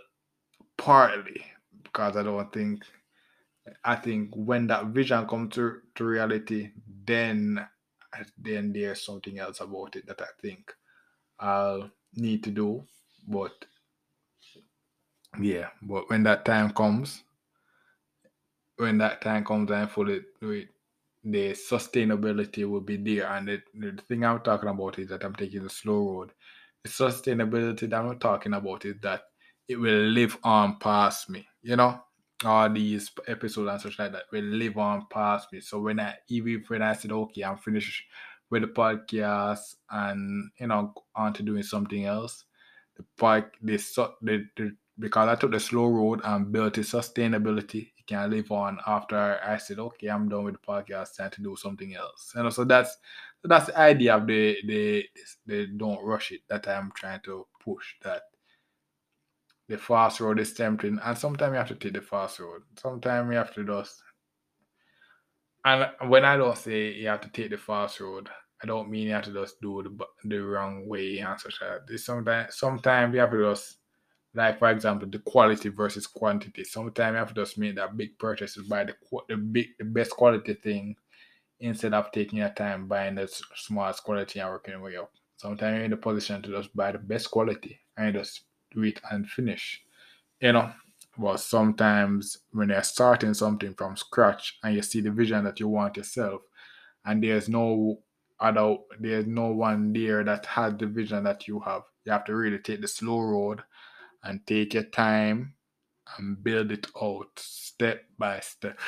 partly 0.77 1.45
because 1.83 2.15
I 2.15 2.23
don't 2.23 2.51
think 2.53 2.83
I 3.83 3.95
think 3.95 4.31
when 4.35 4.67
that 4.67 4.87
vision 4.87 5.27
comes 5.27 5.55
to, 5.55 5.81
to 5.95 6.03
reality, 6.03 6.71
then 7.05 7.65
then 8.37 8.73
there's 8.73 9.05
something 9.05 9.37
else 9.37 9.61
about 9.61 9.95
it 9.95 10.07
that 10.07 10.21
I 10.21 10.27
think 10.41 10.73
I'll 11.39 11.91
need 12.15 12.43
to 12.45 12.51
do. 12.51 12.83
But 13.27 13.65
yeah, 15.39 15.69
but 15.81 16.09
when 16.09 16.23
that 16.23 16.45
time 16.45 16.71
comes, 16.71 17.23
when 18.77 18.97
that 18.97 19.21
time 19.21 19.45
comes 19.45 19.69
and 19.69 19.91
fully 19.91 20.21
do 20.41 20.51
it, 20.51 20.69
the 21.23 21.51
sustainability 21.51 22.69
will 22.69 22.81
be 22.81 22.97
there. 22.97 23.27
And 23.27 23.47
the, 23.47 23.61
the 23.73 24.01
thing 24.07 24.25
I'm 24.25 24.39
talking 24.41 24.69
about 24.69 24.99
is 24.99 25.09
that 25.09 25.23
I'm 25.23 25.35
taking 25.35 25.63
the 25.63 25.69
slow 25.69 26.11
road. 26.11 26.31
The 26.83 26.89
sustainability 26.89 27.89
that 27.89 27.93
I'm 27.93 28.19
talking 28.19 28.53
about 28.53 28.85
is 28.85 28.95
that 29.01 29.23
it 29.67 29.75
will 29.75 30.01
live 30.01 30.37
on 30.43 30.79
past 30.79 31.29
me, 31.29 31.47
you 31.61 31.75
know? 31.75 32.01
All 32.45 32.69
these 32.69 33.11
episodes 33.27 33.69
and 33.69 33.81
such 33.81 33.99
like 33.99 34.13
that 34.13 34.23
will 34.31 34.43
live 34.43 34.77
on 34.77 35.07
past 35.11 35.51
me. 35.51 35.59
So 35.59 35.81
when 35.81 35.99
I 35.99 36.15
even 36.29 36.63
when 36.69 36.81
I 36.81 36.93
said 36.93 37.11
okay, 37.11 37.43
I'm 37.43 37.57
finished 37.57 38.01
with 38.49 38.61
the 38.61 38.69
podcast 38.69 39.75
and 39.89 40.49
you 40.57 40.67
know 40.67 40.93
on 41.15 41.33
to 41.33 41.43
doing 41.43 41.63
something 41.63 42.05
else, 42.05 42.45
the 42.95 43.03
park 43.17 43.55
this 43.61 43.93
the, 43.93 44.45
the 44.55 44.71
because 44.97 45.27
I 45.27 45.35
took 45.35 45.51
the 45.51 45.59
slow 45.59 45.87
road 45.87 46.21
and 46.23 46.49
built 46.49 46.77
a 46.77 46.81
sustainability, 46.81 47.91
can 48.09 48.29
live 48.29 48.51
on 48.51 48.79
after 48.87 49.39
I 49.45 49.57
said, 49.57 49.79
okay, 49.79 50.07
I'm 50.07 50.27
done 50.27 50.43
with 50.43 50.55
the 50.55 50.67
podcast, 50.67 51.17
time 51.17 51.29
to 51.31 51.41
do 51.41 51.55
something 51.55 51.95
else. 51.95 52.33
Know, 52.35 52.49
so 52.49 52.63
that's 52.63 52.97
that's 53.43 53.67
the 53.67 53.77
idea 53.77 54.15
of 54.15 54.27
the 54.27 54.57
the 54.65 55.05
the 55.45 55.67
don't 55.67 56.03
rush 56.03 56.31
it 56.31 56.41
that 56.49 56.67
I'm 56.67 56.91
trying 56.95 57.21
to 57.21 57.45
push 57.63 57.85
that 58.01 58.23
the 59.67 59.77
fast 59.77 60.19
road 60.19 60.39
is 60.39 60.53
tempting, 60.53 60.99
and 61.03 61.17
sometimes 61.17 61.51
you 61.51 61.57
have 61.57 61.67
to 61.67 61.75
take 61.75 61.93
the 61.93 62.01
fast 62.01 62.39
road. 62.39 62.63
Sometimes 62.77 63.29
you 63.29 63.37
have 63.37 63.53
to 63.53 63.63
just. 63.63 64.01
And 65.65 65.89
when 66.09 66.25
I 66.25 66.37
don't 66.37 66.57
say 66.57 66.93
you 66.93 67.07
have 67.09 67.21
to 67.21 67.29
take 67.29 67.51
the 67.51 67.57
fast 67.57 67.99
road, 67.99 68.29
I 68.63 68.65
don't 68.65 68.89
mean 68.89 69.07
you 69.07 69.13
have 69.13 69.25
to 69.25 69.33
just 69.33 69.61
do 69.61 69.83
the 69.83 70.05
the 70.27 70.39
wrong 70.39 70.87
way 70.87 71.19
and 71.19 71.39
such 71.39 71.59
that. 71.59 71.99
Sometimes, 71.99 72.57
sometimes 72.57 73.13
you 73.13 73.19
have 73.19 73.31
to 73.31 73.51
just, 73.51 73.77
like 74.33 74.59
for 74.59 74.69
example, 74.69 75.07
the 75.09 75.19
quality 75.19 75.69
versus 75.69 76.07
quantity. 76.07 76.63
Sometimes 76.63 77.13
you 77.13 77.17
have 77.17 77.33
to 77.33 77.41
just 77.41 77.57
make 77.57 77.75
that 77.75 77.97
big 77.97 78.17
purchase 78.19 78.57
buy 78.57 78.83
the 78.83 78.95
the 79.27 79.35
big 79.37 79.67
the 79.77 79.85
best 79.85 80.11
quality 80.11 80.53
thing 80.53 80.95
instead 81.59 81.93
of 81.93 82.11
taking 82.11 82.39
your 82.39 82.49
time 82.49 82.87
buying 82.87 83.15
the 83.15 83.27
smallest 83.55 84.03
quality 84.03 84.39
and 84.39 84.49
working 84.49 84.73
your 84.73 84.81
way 84.81 84.97
up. 84.97 85.11
Sometimes 85.37 85.75
you're 85.75 85.85
in 85.85 85.91
the 85.91 85.97
position 85.97 86.41
to 86.41 86.49
just 86.51 86.75
buy 86.75 86.91
the 86.91 86.99
best 86.99 87.31
quality 87.31 87.79
and 87.97 88.15
just 88.15 88.41
do 88.73 88.83
it 88.83 88.99
and 89.11 89.27
finish. 89.29 89.81
You 90.39 90.53
know, 90.53 90.71
but 91.17 91.37
sometimes 91.37 92.37
when 92.51 92.69
you're 92.69 92.83
starting 92.83 93.33
something 93.33 93.73
from 93.73 93.97
scratch 93.97 94.57
and 94.63 94.75
you 94.75 94.81
see 94.81 95.01
the 95.01 95.11
vision 95.11 95.43
that 95.43 95.59
you 95.59 95.67
want 95.67 95.97
yourself, 95.97 96.41
and 97.05 97.23
there's 97.23 97.49
no 97.49 97.99
other, 98.39 98.77
there's 98.99 99.25
no 99.27 99.47
one 99.47 99.91
there 99.91 100.23
that 100.23 100.45
has 100.45 100.75
the 100.77 100.85
vision 100.85 101.23
that 101.23 101.47
you 101.47 101.59
have, 101.59 101.81
you 102.05 102.11
have 102.11 102.25
to 102.25 102.35
really 102.35 102.59
take 102.59 102.81
the 102.81 102.87
slow 102.87 103.19
road 103.19 103.61
and 104.23 104.45
take 104.45 104.73
your 104.73 104.83
time 104.83 105.55
and 106.17 106.43
build 106.43 106.71
it 106.71 106.87
out 107.01 107.29
step 107.37 108.03
by 108.17 108.39
step. 108.39 108.79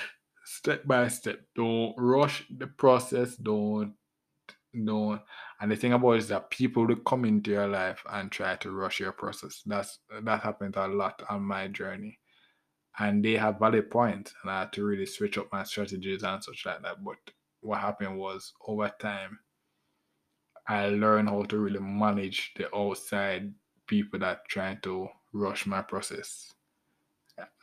Step 0.46 0.86
by 0.86 1.08
step. 1.08 1.42
Don't 1.56 1.94
rush 1.98 2.44
the 2.58 2.68
process. 2.68 3.36
Don't 3.36 3.94
don't 4.86 5.22
and 5.60 5.72
the 5.72 5.76
thing 5.76 5.94
about 5.94 6.14
is 6.14 6.30
that 6.30 6.50
people 6.50 6.88
will 6.88 6.96
come 6.96 7.26
into 7.26 7.52
your 7.52 7.68
life 7.68 8.04
and 8.10 8.32
try 8.32 8.56
to 8.56 8.72
rush 8.72 9.00
your 9.00 9.12
process. 9.12 9.62
That's 9.66 10.00
that 10.24 10.42
happens 10.42 10.76
a 10.78 10.88
lot 10.88 11.22
on 11.30 11.44
my 11.44 11.68
journey. 11.68 12.20
And 13.00 13.24
they 13.24 13.34
have 13.34 13.60
valid 13.60 13.90
points, 13.90 14.34
and 14.42 14.52
I 14.52 14.62
had 14.62 14.74
to 14.74 14.84
really 14.84 15.06
switch 15.06 15.38
up 15.38 15.48
my 15.52 15.64
strategies 15.64 16.24
and 16.24 16.44
such 16.44 16.66
like 16.66 16.82
that. 16.82 17.04
But 17.04 17.18
what 17.62 17.80
happened 17.80 18.18
was 18.18 18.54
over 18.68 18.92
time, 19.00 19.40
I 20.68 20.88
learned 20.88 21.30
how 21.30 21.44
to 21.44 21.58
really 21.58 21.80
manage 21.80 22.52
the 22.58 22.74
outside 22.76 23.54
people 23.88 24.20
that 24.20 24.48
trying 24.50 24.80
to 24.82 25.08
rush 25.34 25.66
my 25.66 25.82
process. 25.82 26.52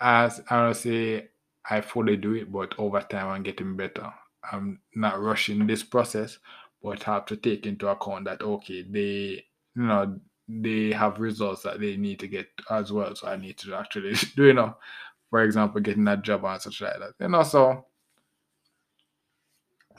As 0.01 0.41
I 0.51 0.73
say, 0.73 1.29
I 1.69 1.81
fully 1.81 2.17
do 2.17 2.35
it, 2.35 2.51
but 2.51 2.75
over 2.79 3.01
time 3.01 3.29
I'm 3.29 3.43
getting 3.43 3.77
better. 3.77 4.13
I'm 4.51 4.81
not 4.95 5.21
rushing 5.21 5.67
this 5.67 5.83
process, 5.83 6.39
but 6.83 7.03
have 7.03 7.27
to 7.27 7.37
take 7.37 7.67
into 7.67 7.89
account 7.89 8.25
that 8.25 8.43
okay, 8.43 8.83
they 8.83 9.45
you 9.77 9.83
know 9.83 10.19
they 10.49 10.93
have 10.93 11.21
results 11.21 11.63
that 11.63 11.79
they 11.81 11.97
need 11.97 12.19
to 12.21 12.29
get 12.29 12.49
as 12.71 12.93
well. 12.93 13.15
So 13.15 13.29
I 13.29 13.37
need 13.37 13.59
to 13.59 13.75
actually 13.75 14.15
do 14.37 14.47
you 14.47 14.55
know, 14.55 14.77
for 15.31 15.43
example, 15.43 15.81
getting 15.81 16.05
that 16.05 16.23
job 16.23 16.45
and 16.45 16.61
such 16.61 16.81
like 16.81 16.99
that. 16.99 17.13
You 17.21 17.29
know, 17.29 17.43
so 17.43 17.87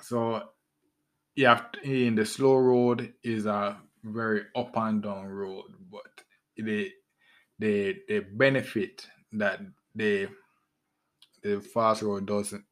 so 0.01 0.49
yeah, 1.35 1.61
in 1.83 2.15
the 2.15 2.25
slow 2.25 2.55
road 2.55 3.13
is 3.23 3.45
a 3.45 3.77
very 4.03 4.43
up 4.55 4.75
and 4.75 5.03
down 5.03 5.27
road, 5.27 5.71
but 5.91 6.23
the 6.57 6.91
the 7.59 7.97
the 8.07 8.19
benefit 8.19 9.05
that 9.33 9.59
the 9.95 10.29
the 11.43 11.61
fast 11.61 12.01
road 12.01 12.25
doesn't 12.25 12.65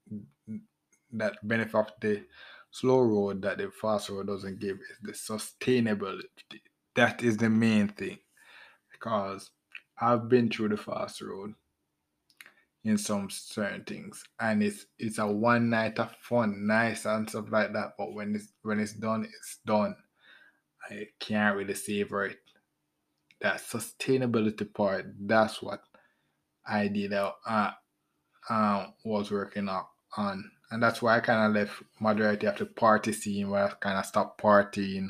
that 1.12 1.36
benefit 1.48 1.75
of 1.75 1.91
the 2.01 2.24
slow 2.72 3.01
road 3.01 3.41
that 3.41 3.58
the 3.58 3.72
fast 3.72 4.10
road 4.10 4.27
doesn't 4.27 4.60
give 4.60 4.77
is 4.77 4.98
the 5.01 5.12
sustainability. 5.12 6.62
That 6.96 7.24
is 7.24 7.38
the 7.38 7.50
main 7.50 7.89
thing. 7.89 8.20
Because 8.91 9.51
I've 10.00 10.27
been 10.29 10.50
through 10.50 10.70
the 10.70 10.77
fast 10.77 11.22
road 11.22 11.53
in 12.84 12.98
some 12.98 13.29
certain 13.29 13.84
things. 13.84 14.24
And 14.39 14.63
it's 14.63 14.86
it's 15.00 15.17
a 15.20 15.27
one 15.27 15.70
night 15.70 16.00
of 16.00 16.12
fun, 16.22 16.67
nice 16.67 17.06
and 17.06 17.29
stuff 17.29 17.46
like 17.51 17.74
that. 17.74 17.94
But 17.98 18.13
when 18.13 18.36
it's 18.36 18.53
when 18.63 18.79
it's 18.79 18.94
done, 18.94 19.24
it's 19.25 19.60
done. 19.65 19.96
I 20.89 21.08
can't 21.20 21.56
really 21.56 21.74
savor 21.75 22.25
it. 22.25 22.38
That 23.41 23.58
sustainability 23.58 24.74
part, 24.74 25.06
that's 25.20 25.62
what 25.62 25.82
I 26.65 26.88
did 26.88 27.13
uh, 27.13 27.32
uh, 28.50 28.86
was 29.03 29.32
working 29.32 29.70
on 29.70 30.50
and 30.72 30.84
that's 30.84 31.01
why 31.01 31.17
I 31.17 31.20
kind 31.22 31.48
of 31.48 31.62
left 31.62 31.84
majority 32.00 32.48
of 32.48 32.58
the 32.58 32.65
party 32.65 33.13
scene 33.13 33.50
where 33.50 33.65
I 33.65 33.72
kind 33.79 33.98
of 33.98 34.06
stopped 34.06 34.41
partying, 34.41 35.08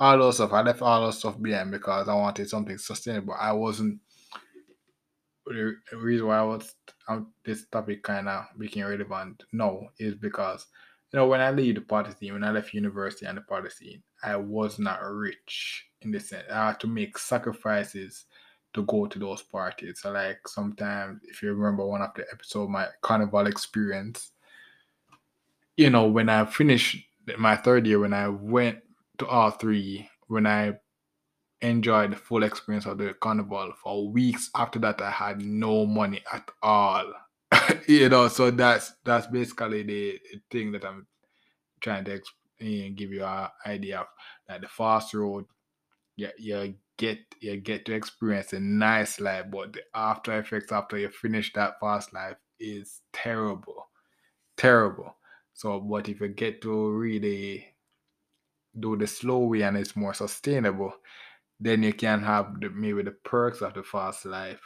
all 0.00 0.18
those 0.18 0.36
stuff. 0.36 0.52
I 0.52 0.62
left 0.62 0.82
all 0.82 1.02
those 1.02 1.18
stuff 1.18 1.40
behind 1.40 1.70
because 1.70 2.08
I 2.08 2.14
wanted 2.14 2.48
something 2.48 2.78
sustainable. 2.78 3.34
I 3.38 3.52
wasn't. 3.52 4.00
The 5.46 5.76
reason 5.94 6.26
why 6.26 6.38
I 6.38 6.42
was 6.42 6.74
um, 7.08 7.32
this 7.44 7.66
topic 7.68 8.02
kind 8.02 8.28
of 8.28 8.44
became 8.58 8.86
relevant 8.86 9.44
now 9.52 9.88
is 9.98 10.14
because 10.14 10.66
you 11.12 11.18
know 11.18 11.26
when 11.26 11.40
I 11.40 11.50
leave 11.52 11.76
the 11.76 11.80
party 11.80 12.12
scene, 12.18 12.34
when 12.34 12.44
I 12.44 12.50
left 12.50 12.74
university 12.74 13.24
and 13.24 13.38
the 13.38 13.42
party 13.42 13.70
scene, 13.70 14.02
I 14.22 14.36
was 14.36 14.78
not 14.78 15.02
rich 15.02 15.86
in 16.02 16.10
the 16.10 16.20
sense 16.20 16.44
I 16.50 16.68
had 16.68 16.80
to 16.80 16.86
make 16.86 17.18
sacrifices 17.18 18.26
to 18.74 18.84
go 18.84 19.06
to 19.06 19.18
those 19.18 19.42
parties. 19.42 20.00
So 20.02 20.12
like 20.12 20.46
sometimes, 20.46 21.20
if 21.24 21.42
you 21.42 21.52
remember 21.52 21.86
one 21.86 22.02
of 22.02 22.10
the 22.14 22.24
episode, 22.32 22.68
my 22.68 22.88
carnival 23.02 23.46
experience 23.46 24.32
you 25.78 25.88
know, 25.90 26.08
when 26.08 26.28
I 26.28 26.44
finished 26.44 26.98
my 27.38 27.56
third 27.56 27.86
year, 27.86 28.00
when 28.00 28.12
I 28.12 28.28
went 28.28 28.80
to 29.18 29.26
all 29.26 29.52
three, 29.52 30.10
when 30.26 30.44
I 30.44 30.74
enjoyed 31.62 32.12
the 32.12 32.16
full 32.16 32.42
experience 32.42 32.84
of 32.84 32.98
the 32.98 33.14
carnival 33.14 33.72
for 33.82 34.10
weeks 34.10 34.50
after 34.56 34.80
that, 34.80 35.00
I 35.00 35.12
had 35.12 35.40
no 35.40 35.86
money 35.86 36.20
at 36.32 36.50
all. 36.62 37.12
you 37.86 38.08
know, 38.08 38.26
so 38.26 38.50
that's 38.50 38.92
that's 39.04 39.28
basically 39.28 39.84
the, 39.84 40.20
thing 40.50 40.72
that 40.72 40.84
I'm 40.84 41.06
trying 41.80 42.04
to 42.06 42.20
exp- 42.60 42.96
give 42.96 43.12
you 43.12 43.24
an 43.24 43.48
idea 43.66 44.06
of 44.48 44.60
the 44.60 44.68
fast 44.68 45.14
road. 45.14 45.46
Yeah, 46.16 46.30
you 46.38 46.74
get 46.96 47.18
you 47.40 47.56
get 47.58 47.84
to 47.86 47.94
experience 47.94 48.52
a 48.52 48.60
nice 48.60 49.20
life, 49.20 49.46
but 49.50 49.72
the 49.72 49.82
after 49.94 50.38
effects 50.38 50.72
after 50.72 50.98
you 50.98 51.08
finish 51.10 51.52
that 51.54 51.78
fast 51.80 52.12
life 52.12 52.36
is 52.58 53.02
terrible. 53.12 53.88
Terrible. 54.56 55.16
So 55.54 55.80
but 55.80 56.08
if 56.08 56.20
you 56.20 56.28
get 56.28 56.62
to 56.62 56.90
really 56.90 57.66
do 58.78 58.96
the 58.96 59.06
slow 59.06 59.38
way 59.38 59.62
and 59.62 59.76
it's 59.76 59.96
more 59.96 60.14
sustainable, 60.14 60.94
then 61.60 61.82
you 61.82 61.92
can 61.92 62.22
have 62.22 62.60
the, 62.60 62.70
maybe 62.70 63.02
the 63.02 63.10
perks 63.10 63.62
of 63.62 63.74
the 63.74 63.82
fast 63.82 64.24
life. 64.24 64.60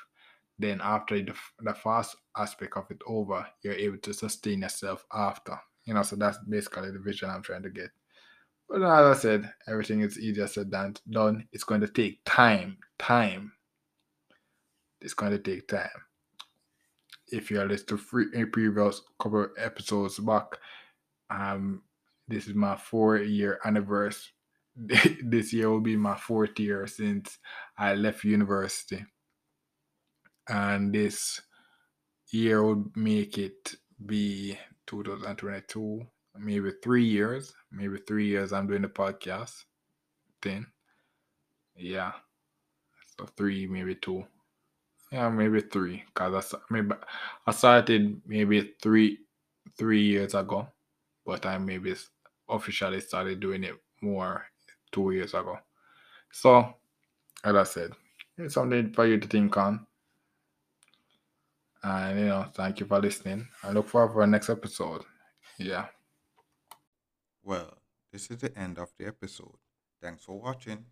Then 0.58 0.80
after 0.82 1.18
the, 1.20 1.34
the 1.61 1.75
fast 1.75 2.16
aspect 2.37 2.76
of 2.76 2.90
it 2.90 3.00
over, 3.06 3.46
you're 3.62 3.75
able 3.75 3.99
to 3.99 4.12
sustain 4.12 4.62
yourself 4.62 5.04
after. 5.12 5.58
You 5.84 5.94
know, 5.94 6.02
so 6.02 6.16
that's 6.16 6.38
basically 6.48 6.90
the 6.90 6.98
vision 6.98 7.30
I'm 7.30 7.42
trying 7.42 7.62
to 7.62 7.70
get. 7.70 7.90
But 8.68 8.82
as 8.82 9.18
I 9.18 9.20
said, 9.20 9.52
everything 9.68 10.00
is 10.00 10.18
easier 10.18 10.46
said 10.46 10.70
than 10.70 10.94
done. 11.10 11.46
It's 11.52 11.64
going 11.64 11.82
to 11.82 11.88
take 11.88 12.20
time. 12.24 12.78
Time. 12.98 13.52
It's 15.00 15.14
going 15.14 15.32
to 15.32 15.38
take 15.38 15.68
time. 15.68 15.88
If 17.28 17.50
you 17.50 17.60
are 17.60 17.66
listening 17.66 17.88
to 17.88 17.96
free, 17.98 18.44
previous 18.46 19.02
couple 19.18 19.48
episodes 19.58 20.18
back, 20.18 20.44
um, 21.30 21.82
this 22.28 22.46
is 22.46 22.54
my 22.54 22.76
four 22.76 23.18
year 23.18 23.58
anniversary. 23.64 24.32
this 24.76 25.52
year 25.52 25.70
will 25.70 25.80
be 25.80 25.96
my 25.96 26.16
fourth 26.16 26.58
year 26.58 26.86
since 26.86 27.38
I 27.76 27.94
left 27.94 28.24
university. 28.24 29.04
And 30.48 30.94
this 30.94 31.40
year 32.30 32.64
would 32.64 32.96
make 32.96 33.36
it 33.36 33.74
be 34.04 34.58
2022, 34.86 36.06
maybe 36.38 36.72
three 36.82 37.04
years. 37.04 37.54
Maybe 37.70 37.98
three 38.06 38.26
years 38.26 38.52
I'm 38.52 38.66
doing 38.66 38.82
the 38.82 38.88
podcast 38.88 39.64
thing. 40.40 40.66
Yeah. 41.76 42.12
So 43.18 43.26
three, 43.36 43.66
maybe 43.66 43.94
two. 43.94 44.24
Yeah, 45.10 45.28
maybe 45.28 45.60
three. 45.60 46.04
Cause 46.14 46.54
I 46.54 46.58
maybe 46.70 46.94
I 47.46 47.52
started 47.52 48.20
maybe 48.26 48.74
three 48.82 49.18
three 49.78 50.02
years 50.02 50.34
ago, 50.34 50.68
but 51.26 51.44
I 51.46 51.58
maybe 51.58 51.94
officially 52.48 53.00
started 53.00 53.40
doing 53.40 53.64
it 53.64 53.74
more 54.00 54.44
two 54.90 55.10
years 55.10 55.34
ago. 55.34 55.58
So, 56.30 56.74
as 57.44 57.54
I 57.54 57.62
said, 57.64 57.92
it's 58.38 58.54
something 58.54 58.92
for 58.92 59.06
you 59.06 59.18
to 59.18 59.28
think 59.28 59.56
on. 59.56 59.86
And 61.82 62.18
you 62.18 62.26
know, 62.26 62.46
thank 62.54 62.80
you 62.80 62.86
for 62.86 63.00
listening. 63.00 63.48
I 63.62 63.72
look 63.72 63.88
forward 63.88 64.12
for 64.12 64.22
the 64.22 64.30
next 64.30 64.48
episode. 64.48 65.02
Yeah. 65.58 65.86
Well, 67.42 67.78
this 68.12 68.30
is 68.30 68.38
the 68.38 68.56
end 68.56 68.78
of 68.78 68.92
the 68.98 69.06
episode. 69.06 69.56
Thanks 70.00 70.24
for 70.24 70.38
watching 70.40 70.84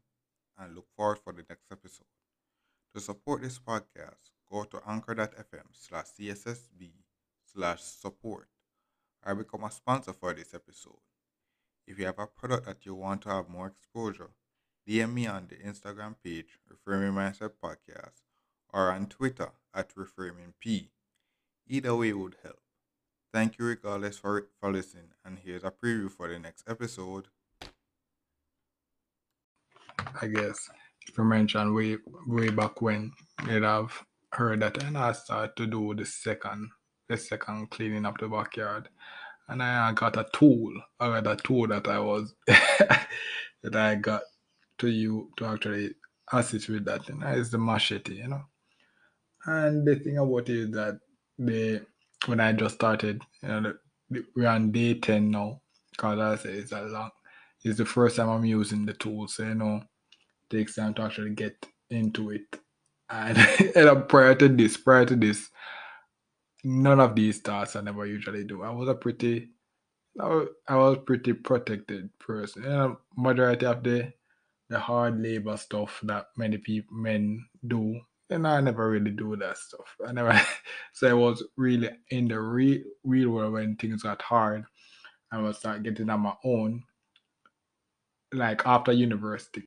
and 0.58 0.74
look 0.74 0.86
forward 0.96 1.18
for 1.22 1.32
the 1.32 1.44
next 1.48 1.70
episode. 1.70 2.06
To 2.94 3.00
support 3.00 3.42
this 3.42 3.58
podcast, 3.58 4.30
go 4.50 4.64
to 4.64 4.80
anchor.fm 4.86 5.66
slash 5.72 6.06
CSSB 6.18 6.90
slash 7.52 7.82
support 7.82 8.48
or 9.24 9.34
become 9.36 9.64
a 9.64 9.70
sponsor 9.70 10.12
for 10.12 10.34
this 10.34 10.54
episode. 10.54 10.98
If 11.86 11.98
you 11.98 12.06
have 12.06 12.18
a 12.18 12.26
product 12.26 12.66
that 12.66 12.84
you 12.84 12.94
want 12.94 13.22
to 13.22 13.28
have 13.28 13.48
more 13.48 13.68
exposure, 13.68 14.30
DM 14.88 15.12
me 15.12 15.26
on 15.26 15.46
the 15.48 15.56
Instagram 15.56 16.16
page, 16.24 16.58
Reframing 16.68 17.12
Mindset 17.12 17.52
Podcast, 17.62 18.22
or 18.72 18.90
on 18.90 19.06
Twitter 19.06 19.50
at 19.74 19.94
reframingp. 19.94 20.88
Either 21.68 21.94
way 21.94 22.12
would 22.12 22.36
help. 22.42 22.60
Thank 23.32 23.58
you 23.58 23.66
regardless 23.66 24.18
for, 24.18 24.48
for 24.58 24.72
listening, 24.72 25.10
and 25.24 25.38
here's 25.38 25.62
a 25.62 25.70
preview 25.70 26.10
for 26.10 26.28
the 26.28 26.38
next 26.38 26.64
episode. 26.68 27.28
I 30.20 30.26
guess 30.26 30.68
if 31.06 31.16
you 31.16 31.24
mentioned 31.24 31.74
way 31.74 31.98
way 32.26 32.50
back 32.50 32.82
when 32.82 33.12
you'd 33.46 33.62
have 33.62 34.02
heard 34.32 34.60
that 34.60 34.82
and 34.82 34.96
I 34.96 35.12
started 35.12 35.56
to 35.56 35.66
do 35.66 35.94
the 35.94 36.04
second 36.04 36.70
the 37.08 37.16
second 37.16 37.70
cleaning 37.70 38.06
up 38.06 38.18
the 38.18 38.28
backyard. 38.28 38.88
And 39.48 39.62
I 39.62 39.92
got 39.92 40.16
a 40.16 40.26
tool. 40.32 40.72
I 41.00 41.20
got 41.20 41.26
a 41.26 41.36
tool 41.36 41.66
that 41.66 41.88
I 41.88 41.98
was 41.98 42.34
that 42.46 43.74
I 43.74 43.96
got 43.96 44.22
to 44.78 44.88
you 44.88 45.30
to 45.36 45.46
actually 45.46 45.94
assist 46.32 46.68
with 46.68 46.84
that. 46.84 47.08
And 47.08 47.22
that 47.22 47.36
is 47.36 47.50
the 47.50 47.58
machete, 47.58 48.18
you 48.18 48.28
know. 48.28 48.44
And 49.46 49.86
the 49.86 49.96
thing 49.96 50.18
about 50.18 50.48
it 50.48 50.56
is 50.56 50.70
that 50.72 51.00
the 51.38 51.86
when 52.26 52.40
I 52.40 52.52
just 52.52 52.76
started, 52.76 53.22
you 53.42 53.48
know, 53.48 53.74
we're 54.36 54.48
on 54.48 54.72
day 54.72 54.94
ten 54.98 55.30
now. 55.30 55.60
Cause 55.96 56.18
I 56.18 56.36
say 56.36 56.50
it's 56.54 56.72
a 56.72 56.82
long. 56.82 57.10
It's 57.64 57.78
the 57.78 57.84
first 57.84 58.16
time 58.16 58.28
I'm 58.30 58.44
using 58.44 58.86
the 58.86 58.94
tool, 58.94 59.28
so 59.28 59.44
you 59.44 59.54
know, 59.54 59.76
it 60.50 60.56
takes 60.56 60.76
time 60.76 60.94
to 60.94 61.02
actually 61.02 61.30
get 61.32 61.66
into 61.90 62.30
it. 62.30 62.42
And, 63.10 63.38
and 63.76 64.08
prior 64.08 64.34
to 64.36 64.48
this, 64.48 64.76
prior 64.76 65.06
to 65.06 65.16
this, 65.16 65.50
none 66.64 67.00
of 67.00 67.14
these 67.14 67.40
tasks 67.40 67.76
I 67.76 67.82
never 67.82 68.06
usually 68.06 68.44
do. 68.44 68.62
I 68.62 68.70
was 68.70 68.88
a 68.88 68.94
pretty, 68.94 69.50
I 70.20 70.28
was, 70.28 70.48
I 70.68 70.76
was 70.76 70.98
pretty 71.06 71.34
protected 71.34 72.10
person. 72.18 72.64
You 72.64 72.70
know, 72.70 72.98
majority 73.16 73.66
of 73.66 73.82
the 73.82 74.12
the 74.70 74.78
hard 74.80 75.20
labor 75.22 75.56
stuff 75.56 76.00
that 76.04 76.26
many 76.36 76.58
people 76.58 76.96
men 76.96 77.44
do 77.66 78.00
and 78.30 78.46
I 78.46 78.60
never 78.60 78.90
really 78.90 79.10
do 79.10 79.36
that 79.36 79.58
stuff. 79.58 79.96
I 80.06 80.12
never, 80.12 80.40
so 80.92 81.08
I 81.08 81.12
was 81.14 81.42
really 81.56 81.90
in 82.10 82.28
the 82.28 82.40
real 82.40 82.82
real 83.04 83.30
world 83.30 83.54
when 83.54 83.76
things 83.76 84.02
got 84.02 84.22
hard. 84.22 84.64
I 85.32 85.38
was 85.40 85.58
start 85.58 85.82
getting 85.82 86.10
on 86.10 86.20
my 86.20 86.34
own, 86.44 86.84
like 88.32 88.66
after 88.66 88.92
university. 88.92 89.58